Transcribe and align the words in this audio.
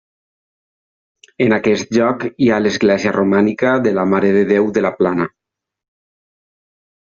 En 1.45 1.53
aquest 1.57 1.93
lloc 1.97 2.25
hi 2.45 2.49
ha 2.55 2.59
l'església 2.67 3.13
romànica 3.19 3.77
de 3.87 3.95
la 4.01 4.09
Mare 4.15 4.35
de 4.41 4.45
Déu 4.55 4.73
de 4.81 4.87
la 4.89 4.95
Plana. 4.99 5.33